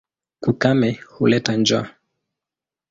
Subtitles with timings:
[0.51, 1.85] Ukame huleta njaa.